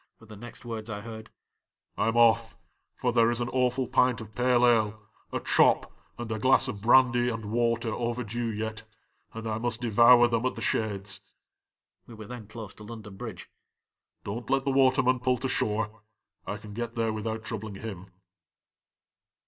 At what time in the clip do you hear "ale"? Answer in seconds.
4.65-4.99